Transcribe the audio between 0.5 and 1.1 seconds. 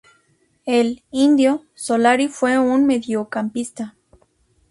El